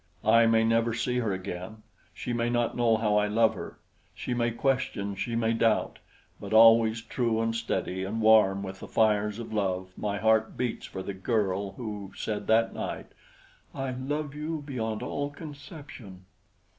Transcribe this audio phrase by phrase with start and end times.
[0.25, 3.77] I may never see her again; she may not know how I love her
[4.15, 5.99] she may question, she may doubt;
[6.39, 10.87] but always true and steady, and warm with the fires of love my heart beats
[10.87, 13.11] for the girl who said that night:
[13.75, 16.25] "I love you beyond all conception."